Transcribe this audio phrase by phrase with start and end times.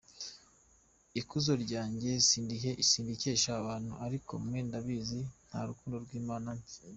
[1.19, 2.11] Ikuzo ryanjye
[2.89, 6.87] sindikesha abantu; ariko mwe ndabizi: Nta rukundo rw’Imana mwifitemo.